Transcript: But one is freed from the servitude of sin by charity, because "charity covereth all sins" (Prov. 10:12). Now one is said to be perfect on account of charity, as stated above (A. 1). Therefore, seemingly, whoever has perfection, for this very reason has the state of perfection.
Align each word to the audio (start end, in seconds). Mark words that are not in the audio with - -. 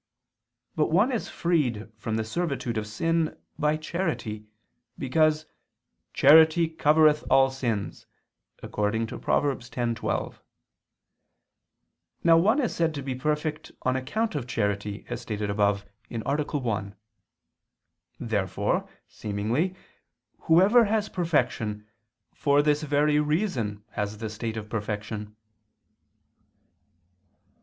But 0.75 0.87
one 0.89 1.11
is 1.11 1.29
freed 1.29 1.91
from 1.95 2.15
the 2.15 2.23
servitude 2.23 2.75
of 2.75 2.87
sin 2.87 3.37
by 3.59 3.77
charity, 3.77 4.47
because 4.97 5.45
"charity 6.11 6.67
covereth 6.69 7.23
all 7.29 7.51
sins" 7.51 8.07
(Prov. 8.63 8.71
10:12). 8.93 10.39
Now 12.23 12.35
one 12.35 12.59
is 12.59 12.75
said 12.75 12.95
to 12.95 13.03
be 13.03 13.13
perfect 13.13 13.73
on 13.83 13.95
account 13.95 14.33
of 14.33 14.47
charity, 14.47 15.05
as 15.07 15.21
stated 15.21 15.51
above 15.51 15.85
(A. 16.09 16.17
1). 16.17 16.95
Therefore, 18.19 18.89
seemingly, 19.07 19.75
whoever 20.39 20.85
has 20.85 21.09
perfection, 21.09 21.85
for 22.33 22.63
this 22.63 22.81
very 22.81 23.19
reason 23.19 23.83
has 23.91 24.17
the 24.17 24.31
state 24.31 24.57
of 24.57 24.67
perfection. 24.67 25.35